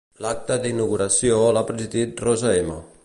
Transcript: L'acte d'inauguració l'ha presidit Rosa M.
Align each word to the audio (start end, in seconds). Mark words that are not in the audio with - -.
L'acte 0.25 0.55
d'inauguració 0.63 1.37
l'ha 1.59 1.65
presidit 1.71 2.25
Rosa 2.29 2.57
M. 2.65 2.81